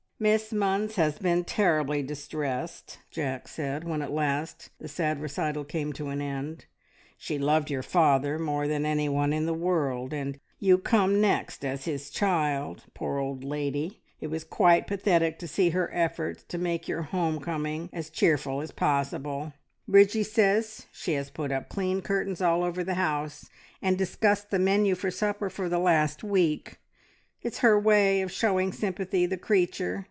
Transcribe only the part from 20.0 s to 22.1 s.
says she has put up clean